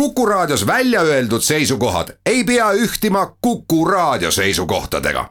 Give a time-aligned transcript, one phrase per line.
[0.00, 5.30] Kuku Raadios välja öeldud seisukohad ei pea ühtima Kuku Raadio seisukohtadega.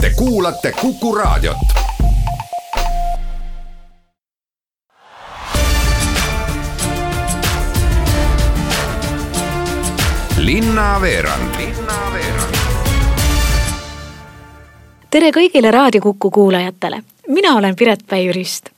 [0.00, 1.56] Te kuulate Kuku Raadiot.
[10.36, 11.54] linnaveerand
[15.10, 18.70] tere kõigile Raadio Kuku kuulajatele, mina olen Piret Päi-Jürist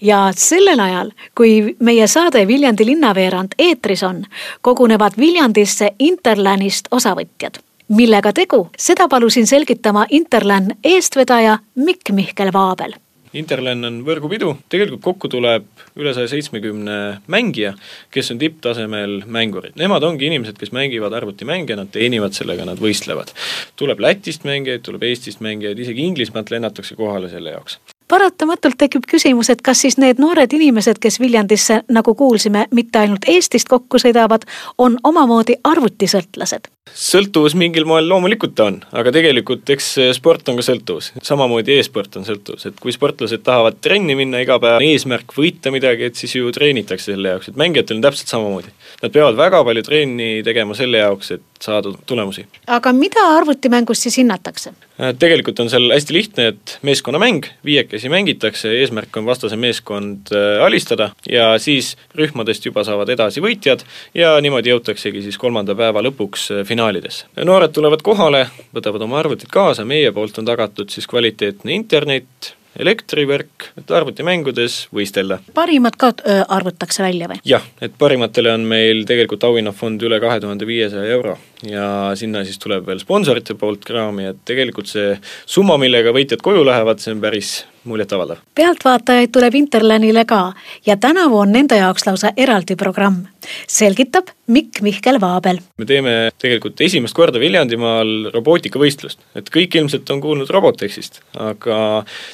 [0.00, 4.24] ja sellel ajal, kui meie saade Viljandi linnaveerand eetris on,
[4.60, 7.60] kogunevad Viljandisse Interlandist osavõtjad.
[7.90, 12.94] millega tegu, seda palusin selgitama Interland eestvedaja Mikk Mihkel Vaabel
[13.36, 15.66] Interland on võrgupidu, tegelikult kokku tuleb
[16.00, 16.96] üle saja seitsmekümne
[17.30, 17.76] mängija,
[18.10, 19.76] kes on tipptasemel mängurid.
[19.78, 23.30] Nemad ongi inimesed, kes mängivad arvutimänge, nad teenivad sellega, nad võistlevad.
[23.76, 27.78] tuleb Lätist mängijaid, tuleb Eestist mängijaid, isegi Inglismaalt lennatakse kohale selle jaoks
[28.10, 33.28] paratamatult tekib küsimus, et kas siis need noored inimesed, kes Viljandisse, nagu kuulsime, mitte ainult
[33.30, 36.66] Eestist kokku sõidavad, on omamoodi arvutisõltlased?
[36.96, 42.20] Sõltuvus mingil moel loomulikult ta on, aga tegelikult eks sport on ka sõltuvus, samamoodi e-sport
[42.20, 46.36] on sõltuvus, et kui sportlased tahavad trenni minna iga päev, eesmärk võita midagi, et siis
[46.38, 48.74] ju treenitakse selle jaoks, et mängijatel on täpselt samamoodi.
[49.02, 52.46] Nad peavad väga palju trenni tegema selle jaoks, et saada tulemusi.
[52.66, 54.72] aga mida arvutimängus siis hinnatakse?
[55.00, 60.64] Äh, tegelikult on seal hästi lihtne, et meeskonnamäng, viiekesi mängitakse, eesmärk on vastase meeskond äh,
[60.64, 66.48] alistada ja siis rühmadest juba saavad edasi võitjad ja niimoodi jõutaksegi siis kolmanda päeva lõpuks
[66.52, 67.26] äh, finaalidesse.
[67.44, 73.66] noored tulevad kohale, võtavad oma arvutid kaasa, meie poolt on tagatud siis kvaliteetne internet, elektrivärk,
[73.78, 75.40] et arvutimängudes võistelda.
[75.54, 76.12] parimad ka
[76.48, 77.40] arvutakse välja või?
[77.44, 81.36] jah, et parimatele on meil tegelikult auhinnafond üle kahe tuhande viiesaja euro
[81.66, 86.64] ja sinna siis tuleb veel sponsorite poolt kraami, et tegelikult see summa, millega võitjad koju
[86.64, 87.52] lähevad, see on päris
[87.84, 88.40] muljetavaldav.
[88.54, 90.52] pealtvaatajaid tuleb Interlandile ka
[90.86, 93.26] ja tänavu on nende jaoks lausa eraldi programm.
[93.68, 95.60] selgitab Mikk Mihkel Vaabel.
[95.78, 96.12] me teeme
[96.42, 101.76] tegelikult esimest korda Viljandimaal robootikavõistlust, et kõik ilmselt on kuulnud Robotexist, aga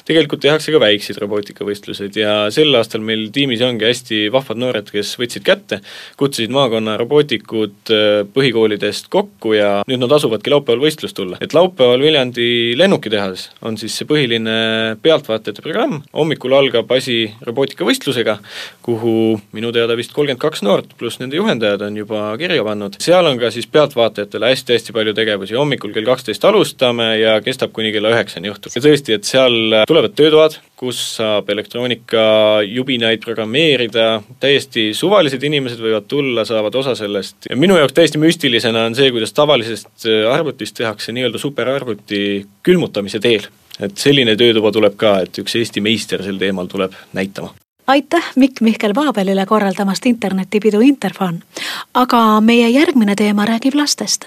[0.07, 5.11] tegelikult tehakse ka väikseid robootikavõistluseid ja sel aastal meil tiimis ongi hästi vahvad noored, kes
[5.21, 5.79] võtsid kätte,
[6.17, 11.37] kutsusid maakonna robootikud äh, põhikoolidest kokku ja nüüd nad asuvadki laupäeval võistlust tulla.
[11.37, 14.57] et laupäeval Viljandi lennukitehases on siis see põhiline
[15.05, 18.39] pealtvaatajate programm, hommikul algab asi robootikavõistlusega,
[18.81, 22.06] kuhu minu teada vist kolmkümmend kaks noort pluss nende juhendajad on juba
[22.39, 27.37] kirja pannud, seal on ka siis pealtvaatajatele hästi-hästi palju tegevusi, hommikul kell kaksteist alustame ja
[27.45, 28.73] kestab kuni kella üheksani õhtul.
[28.75, 34.07] ja tõesti, et seal tulevad töötoad, kus saab elektroonikajubinaid programmeerida,
[34.43, 37.49] täiesti suvalised inimesed võivad tulla, saavad osa sellest.
[37.49, 42.21] Ja minu jaoks täiesti müstilisena on see, kuidas tavalisest äh, arvutist tehakse nii-öelda superarvuti
[42.63, 43.49] külmutamise teel.
[43.77, 47.53] et selline töötuba tuleb ka, et üks Eesti meister sel teemal tuleb näitama
[47.87, 51.39] aitäh Mikk Mihkel Vaabelile korraldamast internetipidu Interfon.
[51.93, 54.25] aga meie järgmine teema räägib lastest.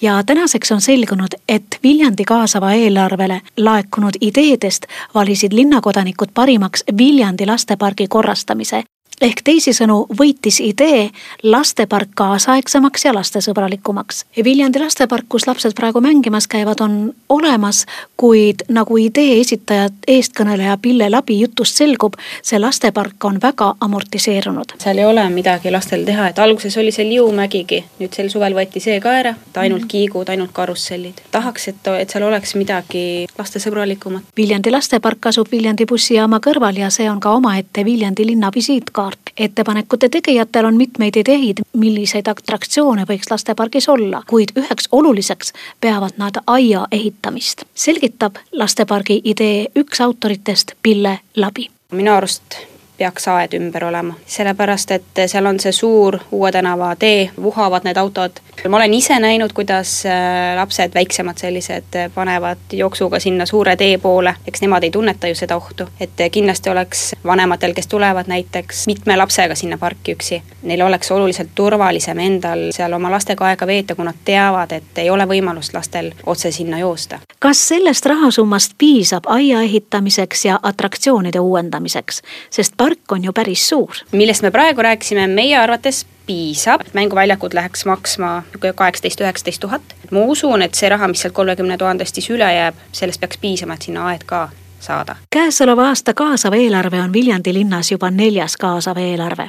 [0.00, 8.08] ja tänaseks on selgunud, et Viljandi kaasava eelarvele laekunud ideedest valisid linnakodanikud parimaks Viljandi lastepargi
[8.08, 8.82] korrastamise
[9.20, 11.10] ehk teisisõnu võitis idee
[11.42, 14.24] lastepark kaasaegsemaks ja lastesõbralikumaks.
[14.44, 17.84] Viljandi lastepark, kus lapsed praegu mängimas käivad, on olemas,
[18.16, 24.76] kuid nagu idee esitajad, eestkõneleja Pille Labi jutust selgub, see lastepark on väga amortiseerunud.
[24.78, 28.80] seal ei ole midagi lastel teha, et alguses oli see Liumägigi, nüüd sel suvel võeti
[28.80, 29.88] see ka ära, et ainult mhm.
[29.88, 31.20] kiigud, ainult karussellid.
[31.30, 34.32] tahaks, et, et seal oleks midagi lastesõbralikumat.
[34.36, 39.09] Viljandi lastepark asub Viljandi bussijaama kõrval ja see on ka omaette Viljandi linna visiitkaart.
[39.44, 46.42] Ettepanekute tegijatel on mitmeid ideid, milliseid atraktsioone võiks lastepargis olla, kuid üheks oluliseks peavad nad
[46.46, 51.70] aia ehitamist, selgitab lastepargi idee üks autoritest Pille Labi.
[51.92, 52.60] Minu arust
[53.00, 57.96] peaks aed ümber olema, sellepärast et seal on see suur Uue tänava tee, vuhavad need
[57.96, 58.40] autod.
[58.68, 63.98] ma olen ise näinud, kuidas äh, lapsed, väiksemad sellised, äh, panevad jooksuga sinna suure tee
[63.98, 65.88] poole, eks nemad ei tunneta ju seda ohtu.
[66.00, 71.10] et äh, kindlasti oleks vanematel, kes tulevad näiteks mitme lapsega sinna parki üksi, neil oleks
[71.10, 75.74] oluliselt turvalisem endal seal oma lastega aega veeta, kui nad teavad, et ei ole võimalust
[75.74, 77.18] lastel otse sinna joosta.
[77.38, 83.96] kas sellest rahasummast piisab aia ehitamiseks ja atraktsioonide uuendamiseks, sest park on ju päris suur.
[84.12, 88.42] millest me praegu rääkisime, meie arvates piisab, mänguväljakud läheks maksma
[88.74, 89.82] kaheksateist, üheksateist tuhat.
[90.10, 93.74] ma usun, et see raha, mis sealt kolmekümne tuhandest siis üle jääb, sellest peaks piisama,
[93.74, 94.48] et sinna aed ka
[94.80, 95.16] saada.
[95.34, 99.48] käesoleva aasta kaasav eelarve on Viljandi linnas juba neljas kaasav eelarve.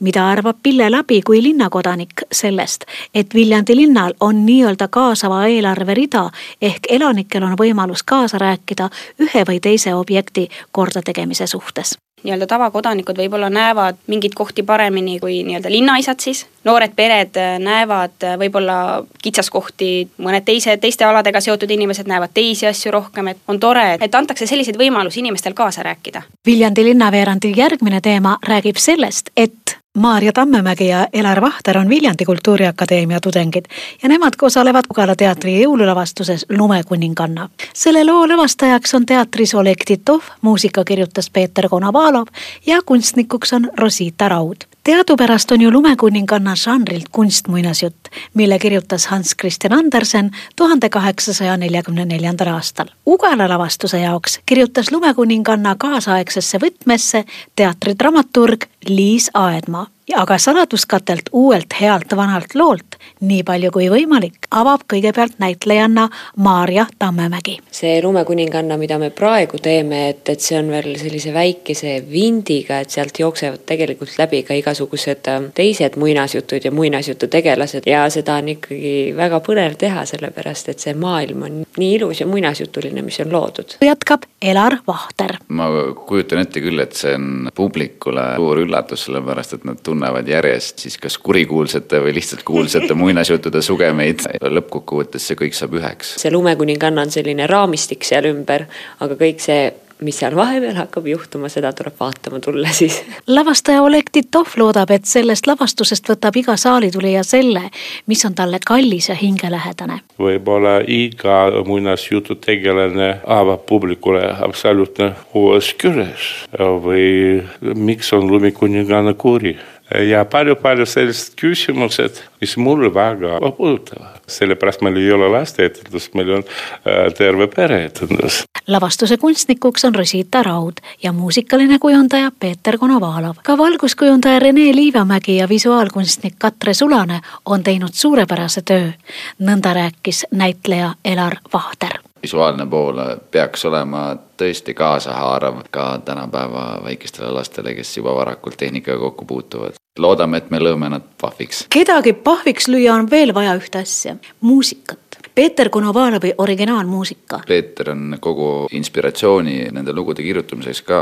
[0.00, 2.84] mida arvab Pille Labi kui linnakodanik sellest,
[3.14, 6.30] et Viljandi linnal on nii-öelda kaasava eelarve rida
[6.62, 8.90] ehk elanikel on võimalus kaasa rääkida
[9.20, 11.98] ühe või teise objekti kordategemise suhtes?
[12.24, 18.78] Nii-öelda tavakodanikud võib-olla näevad mingeid kohti paremini kui nii-öelda linnaisad siis, noored pered näevad võib-olla
[19.22, 19.90] kitsaskohti,
[20.24, 24.46] mõned teised, teiste aladega seotud inimesed näevad teisi asju rohkem, et on tore, et antakse
[24.46, 26.22] selliseid võimalusi inimestel kaasa rääkida.
[26.46, 33.20] Viljandi linnaveerandi järgmine teema räägib sellest, et Maarja Tammemägi ja Elar Vahter on Viljandi Kultuuriakadeemia
[33.20, 33.64] tudengid
[34.02, 37.48] ja nemad osalevad Ugala teatri jõululavastuses Lumekuninganna.
[37.74, 42.26] selle loo lavastajaks on teatris Oleg Titov, muusika kirjutas Peeter Konovalov
[42.66, 49.72] ja kunstnikuks on Rosita Raud teadupärast on ju lumekuninganna žanrilt kunstmuinasjutt, mille kirjutas Hans Christian
[49.72, 52.86] Andersen tuhande kaheksasaja neljakümne neljandal aastal.
[53.06, 57.24] Ugala lavastuse jaoks kirjutas lumekuninganna kaasaegsesse võtmesse
[57.56, 65.40] teatridramaturg Liis Aedmaa aga saladuskatelt uuelt healt vanalt loolt, nii palju kui võimalik, avab kõigepealt
[65.42, 67.58] näitlejanna Maarja Tammemägi.
[67.70, 72.90] see lumekuninganna, mida me praegu teeme, et, et see on veel sellise väikese vindiga, et
[72.90, 78.52] sealt jooksevad tegelikult läbi ka igasugused äh, teised muinasjutud ja muinasjutu tegelased ja seda on
[78.54, 83.32] ikkagi väga põnev teha, sellepärast et see maailm on nii ilus ja muinasjutuline, mis on
[83.32, 83.76] loodud.
[83.82, 85.36] jätkab Elar Vahter.
[85.48, 85.68] ma
[86.06, 90.84] kujutan ette küll, et see on publikule suur üllatus, sellepärast et nad tunnevad tunnevad järjest
[90.84, 94.26] siis kas kurikuulsate või lihtsalt kuulsate muinasjuttude sugemeid.
[94.42, 96.16] lõppkokkuvõttes see kõik saab üheks.
[96.20, 98.66] see lumekuninganna on selline raamistik seal ümber,
[99.00, 102.98] aga kõik see mis seal vahepeal hakkab juhtuma, seda tuleb vaatama tulla siis.
[103.36, 107.62] lavastaja Oleg Titov loodab, et sellest lavastusest võtab iga saalitulija selle,
[108.06, 110.00] mis on talle kallis ja hingelähedane.
[110.20, 116.28] võib-olla iga muinasjutu tegelane avab publikule absoluutne uues küljes
[116.58, 119.56] või miks on lumikuninganna kuri
[119.94, 124.20] ja palju-palju sellised küsimused, mis mulle väga puudutavad.
[124.26, 128.44] sellepärast meil ei ole lasteetendust, meil on äh, terve pereetendus.
[128.66, 133.36] lavastuse kunstnikuks on Rosita Raud ja muusikaline kujundaja Peeter Konovalov.
[133.42, 138.90] ka valguskujundaja Rene Liivamägi ja visuaalkunstnik Katre Sulane on teinud suurepärase töö.
[139.38, 142.98] nõnda rääkis näitleja Elar Vahter visuaalne pool
[143.30, 149.78] peaks olema tõesti kaasahaarav ka tänapäeva väikestele lastele, kes juba varakult tehnikaga kokku puutuvad.
[149.98, 151.66] loodame, et me lõõme nad pahviks.
[151.70, 154.98] kedagi pahviks lüüa on veel vaja ühte asja, muusikat.
[155.34, 157.40] Peeter Konovalovi originaalmuusika.
[157.46, 161.00] Peeter on kogu inspiratsiooni nende lugude kirjutamiseks ka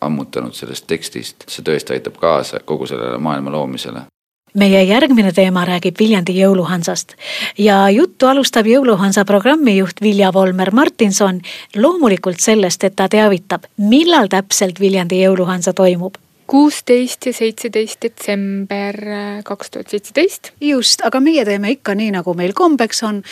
[0.00, 4.08] ammutanud sellest tekstist, see tõesti aitab kaasa kogu sellele maailma loomisele
[4.54, 7.14] meie järgmine teema räägib Viljandi jõuluhansast.
[7.58, 11.40] Ja juttu alustab jõuluhansa programmijuht Vilja Volmer Martinson
[11.76, 16.14] loomulikult sellest, et ta teavitab, millal täpselt Viljandi jõuluhansa toimub.
[16.48, 18.96] kuusteist ja seitseteist detsember
[19.44, 20.50] kaks tuhat seitseteist.
[20.60, 23.22] just, aga meie teeme ikka nii, nagu meil kombeks on,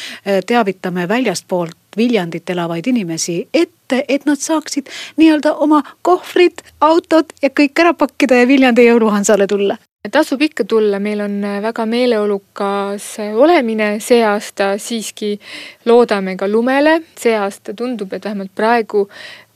[0.47, 4.87] teavitame väljastpoolt Viljandit elavaid inimesi ette, et nad saaksid
[5.17, 9.79] nii-öelda oma kohvrid, autod ja kõik ära pakkida ja Viljandi jõuluhansale tulla
[10.13, 15.37] tasub ikka tulla, meil on äh, väga meeleolukas äh, olemine see aasta, siiski
[15.85, 19.07] loodame ka lumele, see aasta tundub, et vähemalt praegu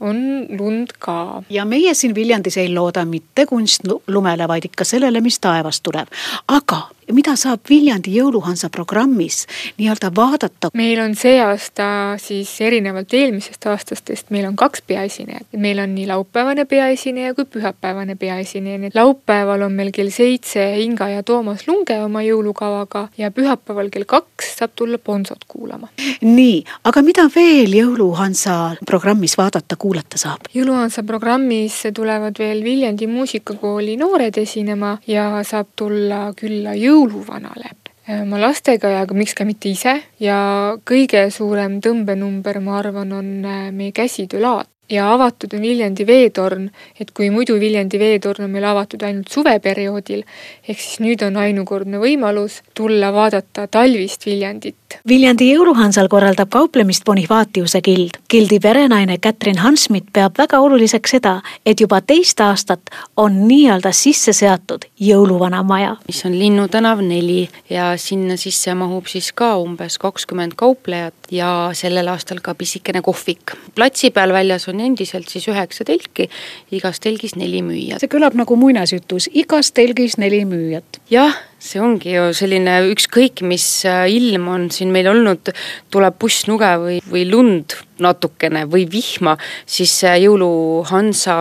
[0.00, 1.43] on lund ka.
[1.50, 6.08] ja meie siin Viljandis ei looda mitte kunstlumele, vaid ikka sellele, mis taevast tuleb.
[6.49, 9.44] aga mida saab Viljandi jõuluhansa programmis
[9.78, 10.70] nii-öelda vaadata?
[10.74, 15.46] meil on see aasta siis erinevalt eelmisest aastastest, meil on kaks peaesinejat.
[15.56, 20.64] meil on nii laupäevane peaesineja kui pühapäevane peaesineja, nii et laupäeval on meil kell seitse
[20.80, 25.88] Inga ja Toomas Lunge oma jõulukavaga ja pühapäeval kell kaks saab tulla Bonsot kuulama.
[26.22, 30.48] nii, aga mida veel jõuluhansa programmis vaadata, kuulata saab?
[30.55, 37.72] jõuluhansa programmis tulevad veel Viljandi muusikakooli noored esinema ja saab tulla külla jõulu jõuluvanale
[38.10, 39.94] oma lastega ja miks ka mitte ise.
[40.20, 46.64] Ja kõige suurem tõmbenumber, ma arvan, on äh, meie käsitöölaat ja avatud on Viljandi veetorn,
[46.98, 50.24] et kui muidu Viljandi veetorn on meil avatud ainult suveperioodil,
[50.66, 54.80] ehk siis nüüd on ainukordne võimalus tulla vaadata talvist Viljandit.
[55.09, 58.19] Viljandi jõuluhansal korraldab kauplemist Bonifaatiuse gild.
[58.31, 64.32] gildi perenaine Kätrin Hansmit peab väga oluliseks seda, et juba teist aastat on nii-öelda sisse
[64.32, 65.97] seatud jõuluvana maja.
[66.06, 71.70] mis on Linnu tänav neli ja sinna sisse mahub siis ka umbes kakskümmend kauplejat ja
[71.73, 73.56] sellel aastal ka pisikene kohvik.
[73.75, 76.31] platsi peal väljas on endiselt siis üheksa telki,
[76.70, 78.01] igas telgis neli müüjat.
[78.01, 81.01] see kõlab nagu muinasjutus, igas telgis neli müüjat.
[81.11, 85.52] jah, see ongi ju selline ükskõik, mis äh, ilm on siin meil olnud,
[85.93, 91.36] tuleb pussnuge või, või lund natukene või vihma, siis Jõuluhansa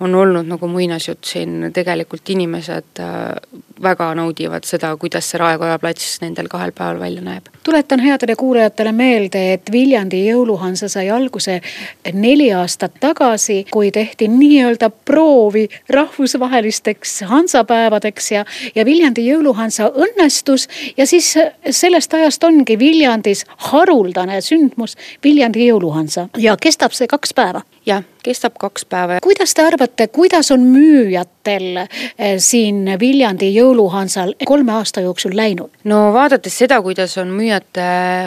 [0.00, 3.02] on olnud nagu muinasjutt siin, tegelikult inimesed
[3.82, 7.48] väga naudivad seda, kuidas see Raekoja plats nendel kahel päeval välja näeb.
[7.64, 11.60] tuletan headele kuulajatele meelde, et Viljandi jõuluhansa sai alguse
[12.12, 18.44] neli aastat tagasi, kui tehti nii-öelda proovi rahvusvahelisteks hansapäevadeks ja,
[18.74, 20.68] ja Viljandi jõuluhansa õnnestus.
[20.96, 21.34] Ja siis
[21.70, 24.96] sellest ajast ongi Viljandis haruldane sündmus.
[25.24, 25.79] Viljandi jõuluhansa
[26.38, 27.62] ja kestab see kaks päeva.
[27.86, 29.18] Jah, kestab kaks päeva.
[29.24, 35.70] kuidas te arvate, kuidas on müüjatel eh, siin Viljandi jõuluhansal kolme aasta jooksul läinud?
[35.88, 37.86] no vaadates seda, kuidas on müüjate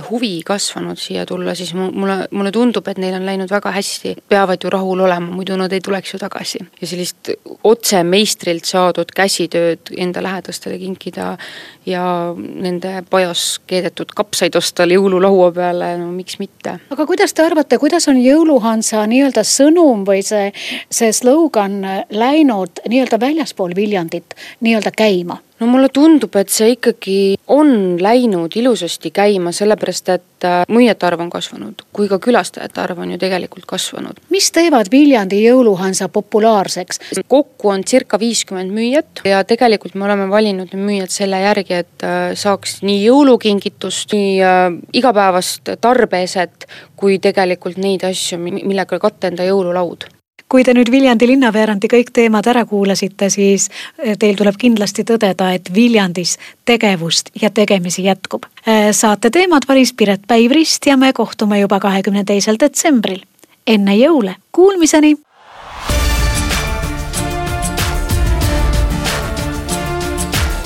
[0.09, 4.15] huvi kasvanud siia tulla, siis mulle, mulle tundub, et neil on läinud väga hästi.
[4.29, 6.63] peavad ju rahul olema, muidu nad ei tuleks ju tagasi.
[6.81, 7.33] ja sellist
[7.63, 11.37] otse meistrilt saadud käsitööd enda lähedastele kinkida
[11.85, 12.03] ja
[12.37, 16.79] nende pajas keedetud kapsaid osta jõululaua peale, no miks mitte.
[16.89, 20.51] aga kuidas te arvate, kuidas on jõuluhansa nii-öelda sõnum või see,
[20.89, 25.39] see slogan läinud nii-öelda väljaspool Viljandit nii-öelda käima?
[25.63, 27.17] No mulle tundub, et see ikkagi
[27.53, 32.99] on läinud ilusasti käima, sellepärast et äh, müüjate arv on kasvanud, kui ka külastajate arv
[33.03, 34.19] on ju tegelikult kasvanud.
[34.33, 36.99] mis teevad Viljandi jõuluhansa populaarseks?
[37.31, 42.33] kokku on circa viiskümmend müüjat ja tegelikult me oleme valinud müüjad selle järgi, et äh,
[42.39, 46.67] saaks nii jõulukingitust, nii äh, igapäevast tarbeeset,
[46.99, 50.09] kui tegelikult neid asju, millega katta enda jõululaud
[50.53, 55.49] kui te nüüd Viljandi linnaveerandi kõik teemad ära kuulasite, siis eh, teil tuleb kindlasti tõdeda,
[55.57, 58.45] et Viljandis tegevust ja tegemisi jätkub.
[58.61, 63.23] Eh, saate teemad valis Piret Päivrist ja me kohtume juba kahekümne teisel detsembril,
[63.67, 65.15] enne jõule, kuulmiseni.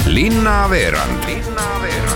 [0.07, 1.25] linnaveerand.
[1.27, 2.06] linnaveerand